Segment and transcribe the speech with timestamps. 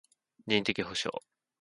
[0.47, 1.21] 人的補償